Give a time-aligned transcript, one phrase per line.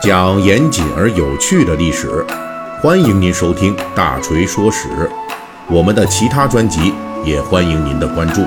[0.00, 2.24] 讲严谨而有趣的历史，
[2.80, 4.88] 欢迎您收听《大锤说史》。
[5.68, 8.42] 我们的其他专辑也欢迎您的关注。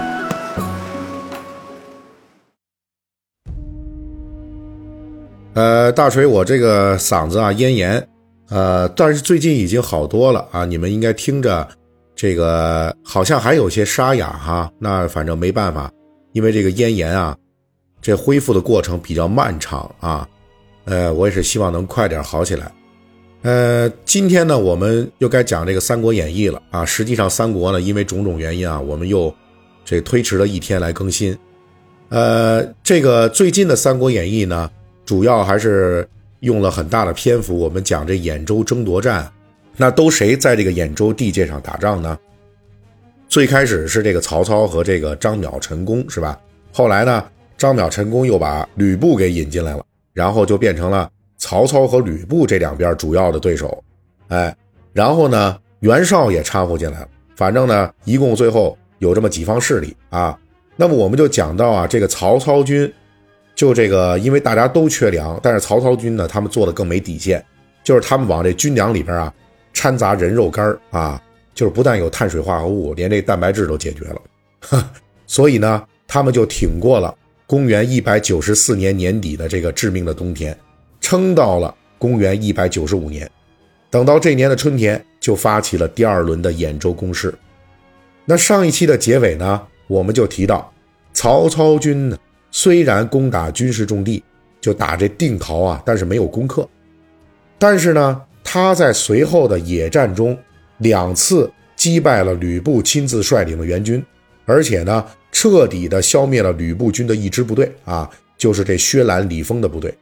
[5.53, 8.07] 呃，大锤，我这个嗓子啊咽炎，
[8.49, 10.63] 呃，但是最近已经好多了啊。
[10.65, 11.67] 你们应该听着，
[12.15, 14.71] 这个好像还有些沙哑哈。
[14.79, 15.91] 那反正没办法，
[16.31, 17.35] 因为这个咽炎啊，
[18.01, 20.25] 这恢复的过程比较漫长啊。
[20.85, 22.71] 呃，我也是希望能快点好起来。
[23.41, 26.85] 呃，今天呢，我们又该讲这个《三国演义》了啊。
[26.85, 29.33] 实际上，《三国》呢，因为种种原因啊，我们又
[29.83, 31.37] 这推迟了一天来更新。
[32.09, 34.69] 呃，这个最近的《三国演义》呢。
[35.03, 36.07] 主要还是
[36.39, 39.29] 用了很大的篇幅，我们讲这兖州争夺战，
[39.75, 42.17] 那都谁在这个兖州地界上打仗呢？
[43.27, 46.39] 最开始是这个曹操和这个张邈、陈宫，是吧？
[46.71, 47.25] 后来呢，
[47.57, 53.83] 张邈、陈宫又把吕布给引进来了，然后就变成了曹操和吕布这两边主要的对手。
[54.27, 54.55] 哎，
[54.93, 57.07] 然后呢，袁绍也掺和进来了。
[57.35, 60.37] 反正呢，一共最后有这么几方势力啊。
[60.75, 62.91] 那么我们就讲到啊，这个曹操军。
[63.53, 67.45] 就这个，因为大家都缺粮，但是曹操军呢，他们做的更没底线，
[67.83, 69.31] 就是他们往这军粮里边啊
[69.73, 71.21] 掺杂人肉干啊，
[71.53, 74.89] 就是不但有碳水化合物，连这蛋白质都解决了。
[75.27, 77.13] 所以呢，他们就挺过了
[77.51, 80.57] 公元一百九十四年年底的这个致命的冬天，
[81.01, 83.29] 撑到了公元一百九十五年。
[83.89, 87.37] 等到这年的春天，就发起了第二轮的兖州攻势。
[88.23, 90.73] 那上一期的结尾呢，我们就提到
[91.11, 92.17] 曹操军呢。
[92.51, 94.23] 虽然攻打军事重地，
[94.61, 96.65] 就打这定陶啊，但是没有攻克。
[97.59, 100.37] 但是呢，他在随后的野战中
[100.77, 104.01] 两次击败了吕布亲自率领的援军，
[104.45, 109.93] 而且呢，彻底的消灭了吕布军的一支部队啊，就是这薛兰、李丰的部队，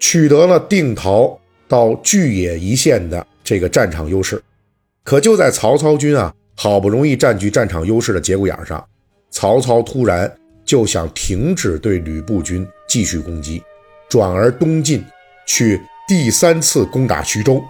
[0.00, 4.42] 取得了定陶到巨野一线的这个战场优势。
[5.02, 8.84] 可就在曹操军啊好不容易占据战场优势的节骨眼上，
[9.30, 10.32] 曹操突然。
[10.66, 13.62] 就想停止对吕布军继续攻击，
[14.08, 15.04] 转而东进
[15.46, 15.78] 去
[16.08, 17.62] 第三次攻打徐州。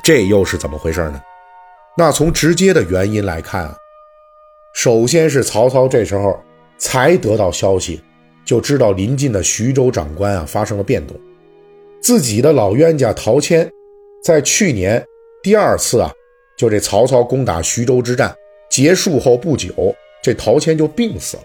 [0.00, 1.20] 这又是怎么回事呢？
[1.96, 3.76] 那从直接的原因来看啊，
[4.74, 6.38] 首先是曹操这时候
[6.76, 8.00] 才得到消息，
[8.44, 11.18] 就知道临近的徐州长官啊发生了变动，
[12.00, 13.68] 自己的老冤家陶谦，
[14.22, 15.04] 在去年
[15.42, 16.12] 第二次啊，
[16.56, 18.34] 就这曹操攻打徐州之战
[18.68, 19.94] 结束后不久。
[20.20, 21.42] 这陶谦就病死了，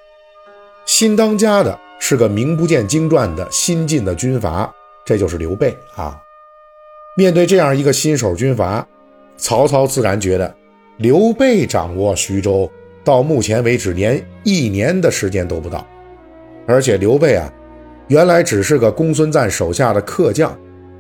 [0.86, 4.74] 新当家的是个名不见经传的新晋的军阀，
[5.06, 6.20] 这就是刘备啊。
[7.16, 8.86] 面对这样一个新手军阀，
[9.38, 10.54] 曹操自然觉得
[10.98, 12.70] 刘备掌握徐州，
[13.04, 15.86] 到目前为止连一年的时间都不到，
[16.66, 17.52] 而且刘备啊，
[18.08, 20.58] 原来只是个公孙瓒手下的客将，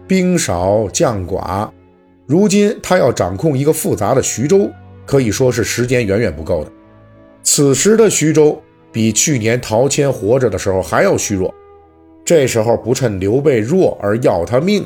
[0.07, 1.69] 兵少将寡，
[2.25, 4.69] 如今他要掌控一个复杂的徐州，
[5.05, 6.71] 可以说是时间远远不够的。
[7.41, 11.53] 此时的徐州比去年陶谦活着的时候还要虚弱，
[12.25, 14.85] 这时候不趁刘备弱而要他命，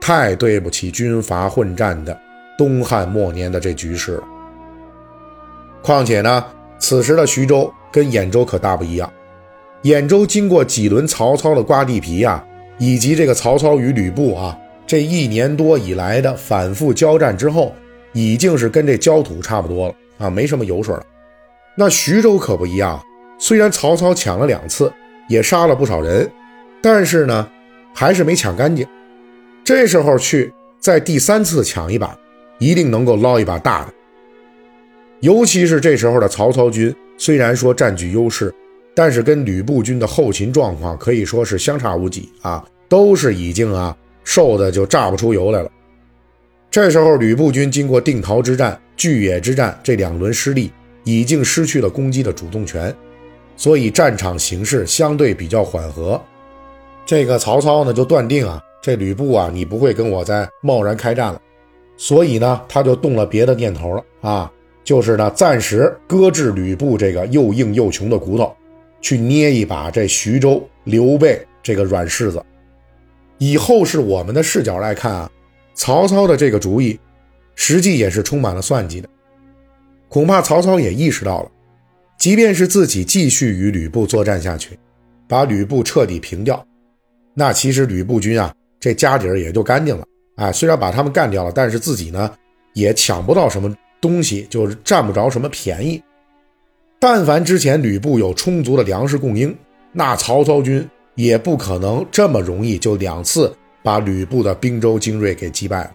[0.00, 2.18] 太对不起军阀混战的
[2.56, 4.24] 东汉末年的这局势了。
[5.82, 6.44] 况且呢，
[6.78, 9.12] 此时的徐州跟兖州可大不一样，
[9.82, 12.42] 兖州经过几轮曹操的刮地皮呀，
[12.78, 14.56] 以及这个曹操与吕布啊
[14.86, 17.74] 这一年多以来的反复交战之后，
[18.12, 21.04] 已经是跟这焦土差不多了啊，没什么油水了。
[21.74, 23.02] 那徐州可不一样，
[23.38, 24.92] 虽然曹操抢了两次，
[25.28, 26.30] 也杀了不少人，
[26.80, 27.48] 但是呢，
[27.94, 28.86] 还是没抢干净。
[29.64, 32.16] 这时候去再第三次抢一把，
[32.58, 33.92] 一定能够捞一把大的。
[35.22, 38.54] 尤其是这时候的曹操军，虽然说占据优势，
[38.94, 45.70] 但是跟吕布军的后勤状况可以说是相差无几啊，都是已经啊瘦的就榨不出油来了。
[46.70, 50.70] 这时候吕布军经过定陶之战、巨野之战这两轮失利。
[51.04, 52.94] 已经失去了攻击的主动权，
[53.56, 56.22] 所以战场形势相对比较缓和。
[57.04, 61.40] 这个曹操呢，就断定啊，这吕布啊，你不会跟我再贸然开战了，
[61.96, 64.52] 所以呢，他就动了别的念头了啊，
[64.84, 68.54] 就是呢，暂时搁置吕布这个又硬又穷的骨头，
[69.00, 72.42] 去捏一把这徐州刘备这个软柿子。
[73.38, 75.30] 以后是我们的视角来看啊，
[75.74, 76.98] 曹操的这个主意，
[77.54, 79.08] 实际也是充满了算计的。
[80.08, 81.50] 恐怕曹操也意识到了，
[82.18, 84.78] 即便是自己继续与吕布作战下去，
[85.26, 86.64] 把吕布彻底平掉，
[87.34, 90.04] 那其实吕布军啊，这家底儿也就干净了。
[90.36, 92.30] 哎，虽然把他们干掉了，但是自己呢，
[92.74, 96.02] 也抢不到什么东西，就是占不着什么便宜。
[96.98, 99.56] 但凡之前吕布有充足的粮食供应，
[99.92, 105.92] 那曹操军也不可能这么容易就两次把吕布的兵州精锐给击败了。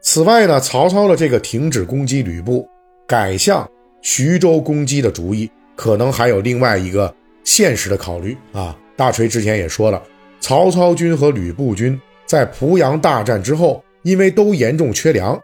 [0.00, 2.68] 此外呢，曹操的这个停止攻击吕布，
[3.06, 3.68] 改向
[4.02, 7.14] 徐州攻击的主意，可能还有另外一个
[7.44, 8.76] 现实的考虑啊。
[8.96, 10.02] 大锤之前也说了，
[10.40, 15.38] 曹操军和吕布军在濮阳大战之后，因为都严重缺粮，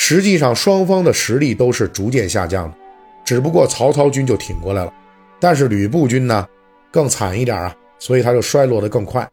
[0.00, 2.76] 实际上双方的实力都是逐渐下降的。
[3.24, 4.94] 只不过曹操军就挺过来了，
[5.40, 6.46] 但是吕布军呢
[6.90, 9.28] 更惨一点啊，所以他就衰落的更快。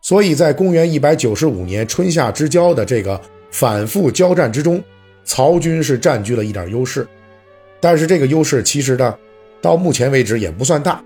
[0.00, 3.20] 所以在公元一百九十五年春夏之交的这个
[3.50, 4.82] 反复交战之中，
[5.24, 7.06] 曹军是占据了一点优势，
[7.80, 9.14] 但是这个优势其实呢，
[9.60, 11.02] 到目前为止也不算大，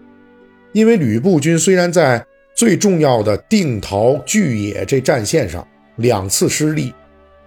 [0.73, 2.25] 因为吕布军虽然在
[2.55, 6.93] 最重要的定陶巨野这战线上两次失利，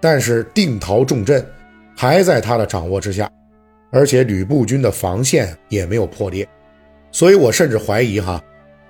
[0.04, 1.46] 但是定陶重镇
[1.96, 3.32] 还在他的掌握之下。
[3.90, 6.46] 而且吕布军的防线也没有破裂，
[7.10, 8.44] 所以我甚至怀疑哈，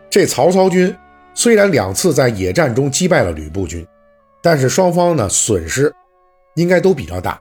[0.10, 0.96] 这曹操军
[1.36, 3.86] 虽然两次在野战中击败了吕布军，
[4.42, 5.94] 但是双方呢损失
[6.56, 7.40] 应该都比较大。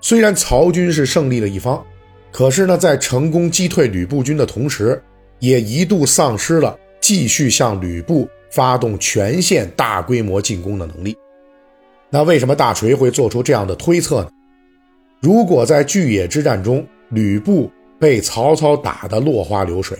[0.00, 1.84] 虽然曹军是胜利的一方，
[2.30, 5.02] 可是呢在成功击退吕布军的同时，
[5.40, 11.16] 也一度丧失了继续向吕布发动全线大规模进攻的能力。
[12.10, 14.30] 那为什么大锤会做出这样的推测呢？
[15.20, 19.98] 如果在巨野之战中，吕布被曹操打得落花流水，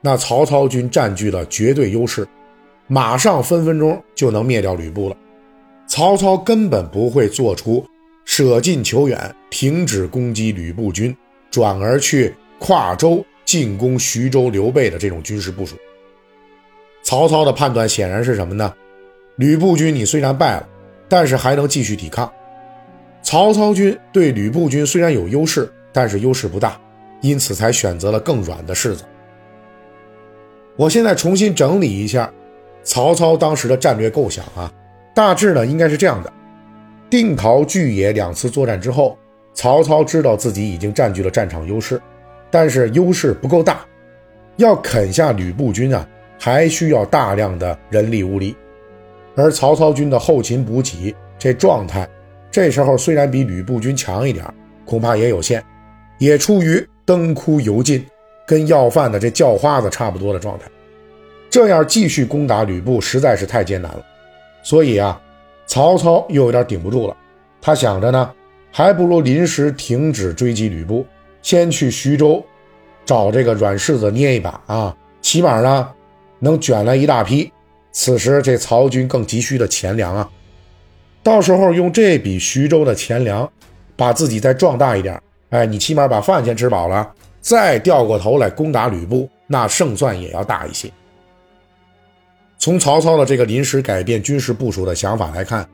[0.00, 2.26] 那曹操军占据了绝对优势，
[2.86, 5.16] 马上分分钟就能灭掉吕布了。
[5.86, 7.84] 曹操根本不会做出
[8.24, 11.14] 舍近求远、停止攻击吕布军，
[11.50, 15.76] 转而去跨州进攻徐州刘备的这种军事部署。
[17.02, 18.72] 曹操的判断显然是什么呢？
[19.36, 20.68] 吕布军你虽然败了，
[21.12, 22.32] 但是还能继续抵抗。
[23.20, 25.70] 曹操军对吕布军虽然有优势。
[25.94, 26.80] 但是优势不大，
[27.20, 29.04] 因此才选择了更软的柿子。
[30.74, 32.32] 我现在重新整理一下
[32.82, 34.72] 曹操当时的战略构想啊，
[35.14, 36.32] 大致呢应该是这样的：
[37.10, 39.18] 定陶、巨野两次作战之后，
[39.52, 42.00] 曹操知道自己已经占据了战场优势，
[42.50, 43.84] 但是优势不够大，
[44.56, 46.08] 要啃下吕布军啊，
[46.40, 48.56] 还需要大量的人力物力。
[49.34, 52.08] 而曹操军的后勤补给这状态，
[52.50, 54.44] 这时候虽然比吕布军强一点，
[54.84, 55.62] 恐怕也有限。
[56.18, 58.06] 也处于灯枯油尽，
[58.46, 60.66] 跟要饭的这叫花子差不多的状态，
[61.50, 64.04] 这样继续攻打吕布实在是太艰难了。
[64.62, 65.20] 所以啊，
[65.66, 67.16] 曹操又有点顶不住了。
[67.60, 68.30] 他想着呢，
[68.70, 71.04] 还不如临时停止追击吕布，
[71.42, 72.44] 先去徐州
[73.04, 75.90] 找这个软柿子捏一把啊，起码呢
[76.38, 77.52] 能卷来一大批。
[77.92, 80.28] 此时这曹军更急需的钱粮啊，
[81.22, 83.50] 到时候用这笔徐州的钱粮，
[83.94, 85.20] 把自己再壮大一点。
[85.50, 90.90] 哎，你起码把饭先吃饱了，再掉过头来攻打吕布，那胜算也要大一些。
[92.58, 95.68] 从曹操的这个临时改变军事部署的想法来看，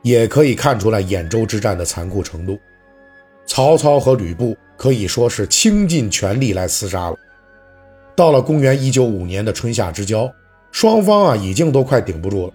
[0.00, 2.58] 也可以看出来兖州之战的残酷程度。
[3.44, 7.16] 曹操和吕布可以说是倾尽全力来厮杀了。
[8.16, 10.30] 到了公元一九五年的春夏之交，
[10.72, 12.52] 双方啊已经都快顶不住了，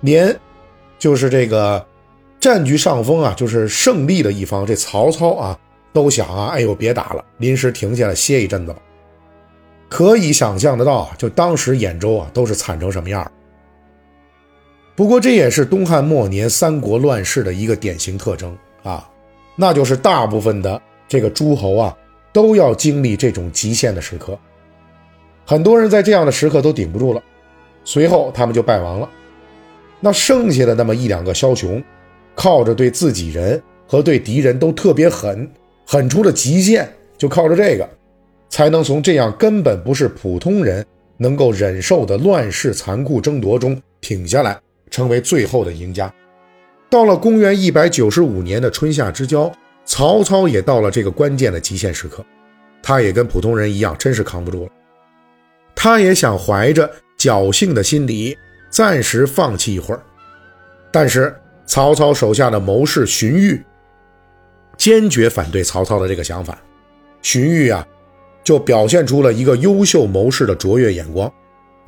[0.00, 0.34] 连
[0.98, 1.84] 就是这个
[2.40, 5.58] 占据上风啊，就是胜利的一方，这曹操啊。
[5.94, 8.78] 都想啊，哎呦，别打了，临时停下来歇一阵子吧。
[9.90, 13.30] 可以想象得到，就当时兖州啊，都是惨成什么样。
[14.96, 19.06] 不过这也是东汉末年三国乱世的一个典型特征啊，
[19.54, 21.94] 那就是大部分的这个诸侯啊，
[22.32, 24.38] 都要经历这种极限的时刻。
[25.44, 27.22] 很多人在这样的时刻都顶不住了，
[27.84, 29.08] 随后他们就败亡了。
[30.00, 31.82] 那剩下的那么一两个枭雄，
[32.34, 35.48] 靠着对自己人和对敌人都特别狠。
[35.84, 37.86] 狠出了极限，就靠着这个，
[38.48, 40.86] 才能从这样根本不是普通人
[41.18, 44.58] 能够忍受的乱世残酷争夺中挺下来，
[44.90, 46.10] 成为最后的赢家。
[46.88, 49.52] 到了公元一百九十五年的春夏之交，
[49.84, 52.24] 曹操也到了这个关键的极限时刻，
[52.82, 54.70] 他也跟普通人一样，真是扛不住了。
[55.74, 56.88] 他也想怀着
[57.22, 58.36] 侥幸的心理，
[58.68, 60.02] 暂时放弃一会儿，
[60.90, 61.32] 但是
[61.64, 63.62] 曹操手下的谋士荀彧。
[64.76, 66.60] 坚决反对曹操的这个想法，
[67.20, 67.86] 荀彧啊，
[68.42, 71.32] 就表现出了一个优秀谋士的卓越眼光。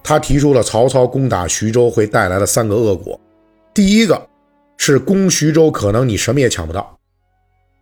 [0.04, 3.18] 他提出了曹操攻打徐州会带来的三个恶果。
[3.72, 4.28] 第一个
[4.76, 6.96] 是攻徐州，可能你什么也抢不到，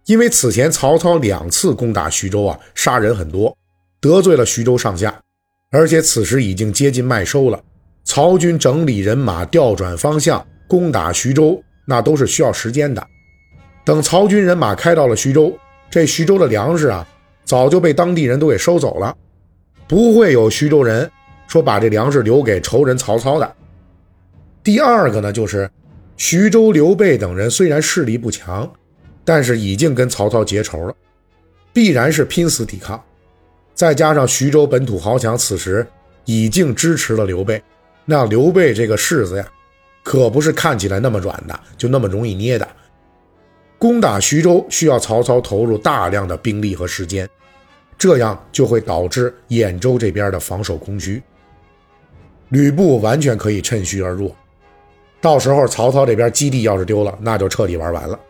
[0.07, 3.55] 因为此前曹操两次攻打徐州啊，杀人很多，
[4.01, 5.21] 得罪了徐州上下，
[5.73, 7.61] 而且此时已经接近麦收了。
[8.05, 13.05] 曹军整理人马，调转方向攻打徐州，那都是需要时间的。
[13.85, 15.57] 等曹军人马开到了徐州，
[15.91, 17.07] 这徐州的粮食啊，
[17.45, 19.17] 早就被当地人都给收走了，
[19.89, 21.11] 不会有徐州人
[21.47, 23.55] 说把这粮食留给仇人曹操的。
[24.63, 25.71] 第二个呢，就是
[26.17, 28.71] 徐州刘备等人虽然势力不强，
[29.25, 30.95] 但是已经跟曹操结仇了，
[31.73, 33.03] 必然是拼死抵抗。
[33.75, 35.87] 再加上徐州本土豪强此时
[36.25, 37.63] 已经支持了刘备，
[38.05, 39.47] 那刘备这个柿子呀，
[40.03, 42.69] 可不是看起来那么软的，就那么容易捏的。
[43.79, 47.29] 攻打徐州需要曹操投入大量的兵力和时间，
[47.99, 51.21] 这样就会导致兖州这边的防守空虚。
[52.51, 54.33] 吕布完全可以趁虚而入，
[55.21, 58.21] 到时候曹操这边基地要是丢了，那就彻底玩完了。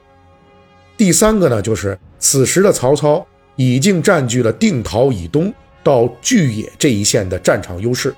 [0.96, 8.14] 第三个呢，就是此时的曹操已经占据了定陶以东到巨野这一线的战场优势，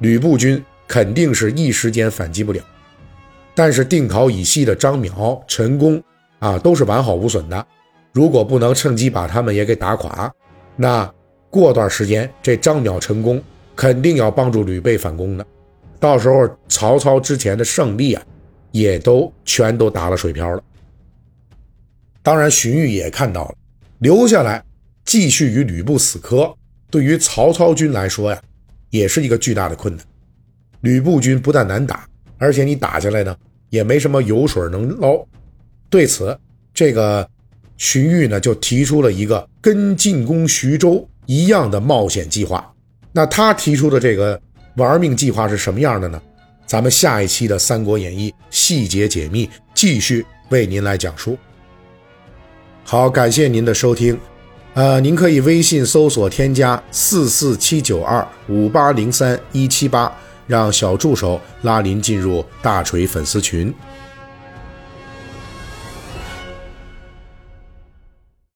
[0.00, 2.62] 吕布军肯定是一时间反击不了。
[3.54, 6.02] 但是定陶以西的张邈、陈宫。
[6.40, 7.66] 啊，都是完好无损的。
[8.12, 10.32] 如果不能趁机把他们也给打垮，
[10.76, 11.12] 那
[11.50, 13.42] 过段时间这张邈成功，
[13.74, 15.44] 肯定要帮助吕备反攻的。
[15.98, 18.22] 到时候曹操之前的胜利啊，
[18.70, 20.62] 也都全都打了水漂了。
[22.22, 23.54] 当然，荀彧也看到了，
[23.98, 24.64] 留下来
[25.04, 26.54] 继续与吕布死磕，
[26.90, 28.40] 对于曹操军来说呀，
[28.90, 30.04] 也是一个巨大的困难。
[30.82, 32.06] 吕布军不但难打，
[32.38, 33.36] 而且你打下来呢，
[33.70, 35.26] 也没什么油水能捞。
[35.90, 36.38] 对此，
[36.72, 37.28] 这个
[37.76, 42.72] 荀彧呢就提出了一个跟进攻徐州一样的冒险计划。
[43.10, 44.40] 那他提出的这个
[44.76, 46.22] 玩命计划是什么样的呢？
[46.66, 51.36] 咱们下一期的《三国演义》细节解密继续为您来讲述。
[52.90, 54.18] 好，感谢您的收听。
[54.72, 60.10] 呃，您可以微信搜索添加四四七九二五八零三一七八，
[60.46, 63.70] 让小助手拉您进入大锤粉丝群。